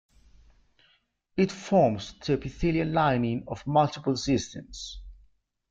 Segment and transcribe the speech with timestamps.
[1.37, 4.99] It forms the epithelial lining of multiple systems.